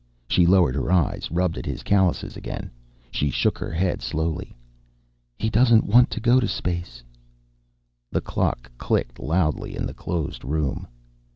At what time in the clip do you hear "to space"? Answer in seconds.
6.39-7.03